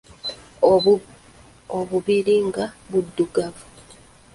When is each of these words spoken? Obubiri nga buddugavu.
Obubiri 1.79 2.35
nga 2.47 2.65
buddugavu. 2.89 3.63